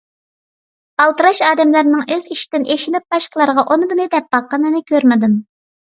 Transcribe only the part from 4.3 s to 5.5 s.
باققىنىنى كۆرمىدىم.